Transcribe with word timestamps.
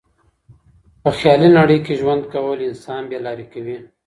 په 1.03 1.09
خيالي 1.17 1.49
نړۍ 1.59 1.79
کي 1.85 1.93
ژوند 2.01 2.23
کول 2.33 2.59
انسان 2.69 3.01
بې 3.09 3.19
لاري 3.25 3.45
کوي. 3.53 3.77